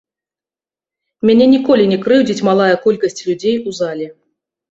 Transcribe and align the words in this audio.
Мяне 1.29 1.45
ніколі 1.55 1.83
не 1.91 1.99
крыўдзіць 2.05 2.45
малая 2.49 2.71
колькасць 2.85 3.23
людзей 3.27 3.55
у 3.69 3.77
зале. 3.81 4.07